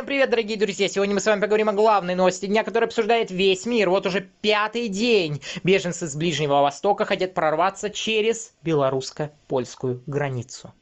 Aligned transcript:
Всем 0.00 0.06
привет, 0.06 0.30
дорогие 0.30 0.56
друзья! 0.56 0.88
Сегодня 0.88 1.12
мы 1.12 1.20
с 1.20 1.26
вами 1.26 1.42
поговорим 1.42 1.68
о 1.68 1.74
главной 1.74 2.14
новости 2.14 2.46
дня, 2.46 2.64
которая 2.64 2.88
обсуждает 2.88 3.30
весь 3.30 3.66
мир. 3.66 3.90
Вот 3.90 4.06
уже 4.06 4.26
пятый 4.40 4.88
день 4.88 5.42
беженцы 5.62 6.08
с 6.08 6.16
Ближнего 6.16 6.62
Востока 6.62 7.04
хотят 7.04 7.34
прорваться 7.34 7.90
через 7.90 8.54
белорусско-польскую 8.62 10.02
границу. 10.06 10.72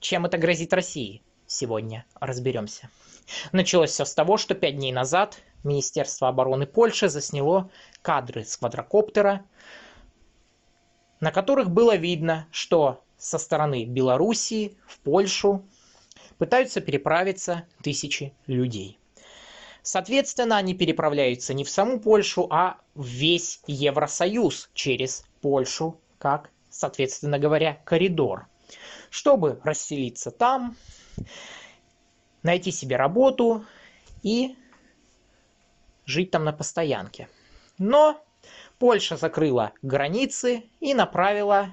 Чем 0.00 0.24
это 0.24 0.38
грозит 0.38 0.72
России? 0.72 1.20
Сегодня 1.46 2.06
разберемся. 2.20 2.88
Началось 3.52 3.90
все 3.90 4.06
с 4.06 4.14
того, 4.14 4.38
что 4.38 4.54
пять 4.54 4.76
дней 4.76 4.92
назад 4.92 5.36
Министерство 5.62 6.28
обороны 6.28 6.64
Польши 6.64 7.10
засняло 7.10 7.70
кадры 8.00 8.46
с 8.46 8.56
квадрокоптера, 8.56 9.44
на 11.20 11.32
которых 11.32 11.68
было 11.68 11.96
видно, 11.96 12.46
что 12.50 13.04
со 13.18 13.36
стороны 13.36 13.84
Белоруссии 13.84 14.78
в 14.86 15.00
Польшу 15.00 15.66
пытаются 16.42 16.80
переправиться 16.80 17.68
тысячи 17.84 18.34
людей. 18.48 18.98
Соответственно, 19.82 20.56
они 20.56 20.74
переправляются 20.74 21.54
не 21.54 21.62
в 21.62 21.70
саму 21.70 22.00
Польшу, 22.00 22.48
а 22.50 22.78
в 22.96 23.06
весь 23.06 23.60
Евросоюз 23.68 24.68
через 24.74 25.24
Польшу, 25.40 26.00
как, 26.18 26.50
соответственно 26.68 27.38
говоря, 27.38 27.80
коридор, 27.84 28.48
чтобы 29.08 29.60
расселиться 29.62 30.32
там, 30.32 30.76
найти 32.42 32.72
себе 32.72 32.96
работу 32.96 33.64
и 34.24 34.56
жить 36.06 36.32
там 36.32 36.42
на 36.42 36.52
постоянке. 36.52 37.28
Но 37.78 38.20
Польша 38.80 39.16
закрыла 39.16 39.74
границы 39.80 40.64
и 40.80 40.92
направила, 40.92 41.70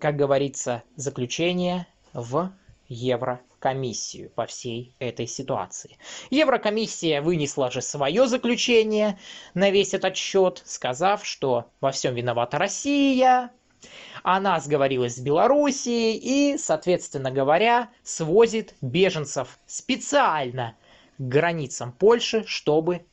как 0.00 0.16
говорится, 0.16 0.82
заключение 0.96 1.86
в 2.12 2.52
Еврокомиссию 2.88 4.30
по 4.30 4.46
всей 4.46 4.94
этой 4.98 5.26
ситуации. 5.26 5.98
Еврокомиссия 6.30 7.20
вынесла 7.22 7.70
же 7.70 7.82
свое 7.82 8.26
заключение 8.28 9.18
на 9.54 9.70
весь 9.70 9.94
этот 9.94 10.16
счет, 10.16 10.62
сказав, 10.64 11.26
что 11.26 11.70
во 11.80 11.90
всем 11.90 12.14
виновата 12.14 12.58
Россия, 12.58 13.50
она 14.22 14.58
сговорилась 14.60 15.16
с 15.16 15.20
Белоруссией 15.20 16.16
и, 16.16 16.58
соответственно 16.58 17.30
говоря, 17.30 17.90
свозит 18.02 18.74
беженцев 18.80 19.58
специально 19.66 20.76
к 21.18 21.22
границам 21.22 21.92
Польши, 21.92 22.44
чтобы 22.46 23.06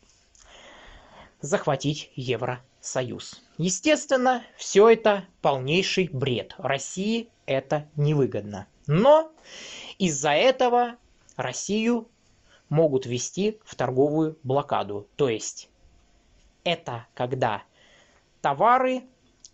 захватить 1.42 2.12
Евросоюз. 2.16 3.44
Естественно, 3.58 4.44
все 4.58 4.90
это 4.90 5.26
полнейший 5.42 6.10
бред. 6.12 6.56
России 6.58 7.30
это 7.46 7.88
невыгодно. 7.96 8.68
Но 8.88 9.32
из-за 9.98 10.32
этого 10.32 10.98
Россию 11.36 12.08
могут 12.70 13.06
ввести 13.06 13.60
в 13.64 13.76
торговую 13.76 14.38
блокаду. 14.44 15.08
То 15.16 15.30
есть 15.30 15.70
это 16.64 17.08
когда 17.14 17.64
товары 18.42 19.04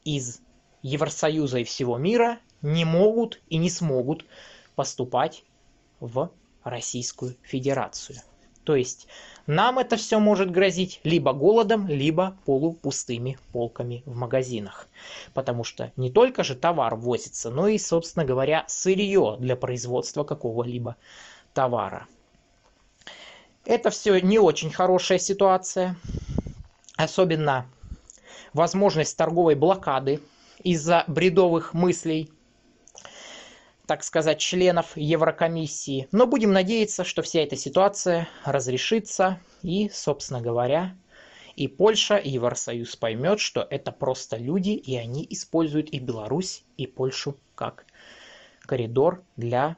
из 0.03 0.41
Евросоюза 0.81 1.59
и 1.59 1.63
всего 1.63 1.97
мира 1.97 2.39
не 2.61 2.85
могут 2.85 3.41
и 3.49 3.57
не 3.57 3.69
смогут 3.69 4.25
поступать 4.75 5.43
в 5.99 6.31
Российскую 6.63 7.35
Федерацию. 7.41 8.21
То 8.69 8.75
есть 8.75 9.07
нам 9.47 9.79
это 9.79 9.95
все 9.97 10.19
может 10.19 10.51
грозить 10.51 10.99
либо 11.03 11.33
голодом, 11.33 11.87
либо 11.87 12.37
полупустыми 12.45 13.39
полками 13.51 14.03
в 14.05 14.15
магазинах. 14.15 14.87
Потому 15.33 15.63
что 15.63 15.91
не 15.95 16.11
только 16.11 16.43
же 16.43 16.53
товар 16.53 16.93
возится, 16.93 17.49
но 17.49 17.67
и, 17.67 17.79
собственно 17.79 18.25
говоря, 18.25 18.65
сырье 18.67 19.37
для 19.39 19.55
производства 19.55 20.23
какого-либо 20.23 20.97
товара. 21.55 22.05
Это 23.65 23.89
все 23.89 24.19
не 24.19 24.37
очень 24.37 24.69
хорошая 24.69 25.17
ситуация. 25.17 25.95
Особенно 26.95 27.65
возможность 28.53 29.17
торговой 29.17 29.55
блокады 29.55 30.19
из-за 30.61 31.05
бредовых 31.07 31.73
мыслей 31.73 32.29
так 33.89 34.03
сказать, 34.03 34.37
членов 34.37 34.95
Еврокомиссии. 34.95 36.07
Но 36.11 36.27
будем 36.27 36.53
надеяться, 36.53 37.03
что 37.03 37.23
вся 37.23 37.41
эта 37.41 37.55
ситуация 37.55 38.29
разрешится 38.45 39.39
и, 39.63 39.89
собственно 39.91 40.41
говоря, 40.41 40.95
и 41.55 41.67
Польша, 41.67 42.17
и 42.17 42.29
Евросоюз 42.29 42.95
поймет, 42.97 43.39
что 43.39 43.65
это 43.67 43.91
просто 43.91 44.37
люди, 44.37 44.69
и 44.69 44.95
они 44.95 45.25
используют 45.31 45.89
и 45.89 45.97
Беларусь, 45.97 46.63
и 46.77 46.85
Польшу 46.85 47.35
как 47.55 47.87
коридор 48.61 49.23
для 49.37 49.75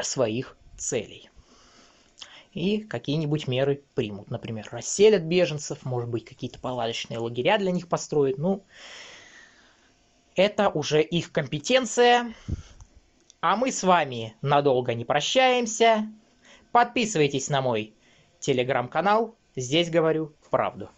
своих 0.00 0.56
целей. 0.76 1.30
И 2.54 2.78
какие-нибудь 2.80 3.46
меры 3.46 3.84
примут. 3.94 4.32
Например, 4.32 4.68
расселят 4.72 5.22
беженцев, 5.22 5.84
может 5.84 6.10
быть, 6.10 6.24
какие-то 6.24 6.58
палаточные 6.58 7.20
лагеря 7.20 7.58
для 7.58 7.70
них 7.70 7.86
построят. 7.86 8.38
Ну, 8.38 8.64
это 10.34 10.70
уже 10.70 11.02
их 11.02 11.30
компетенция. 11.30 12.34
А 13.42 13.56
мы 13.56 13.72
с 13.72 13.82
вами 13.82 14.36
надолго 14.40 14.94
не 14.94 15.04
прощаемся. 15.04 16.08
Подписывайтесь 16.70 17.50
на 17.50 17.60
мой 17.60 17.92
телеграм-канал. 18.38 19.36
Здесь 19.56 19.90
говорю 19.90 20.32
правду. 20.48 20.90